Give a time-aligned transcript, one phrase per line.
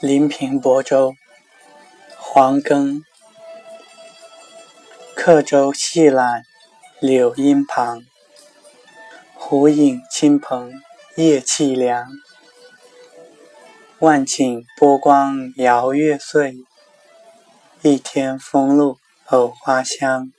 [0.00, 1.14] 临平亳州，
[2.16, 3.02] 黄庚。
[5.14, 6.42] 客舟细缆
[7.00, 8.00] 柳荫旁，
[9.34, 10.72] 湖影青蓬
[11.16, 12.08] 夜气凉。
[13.98, 16.56] 万顷波光摇月碎，
[17.82, 18.96] 一天风露
[19.26, 20.32] 藕花香。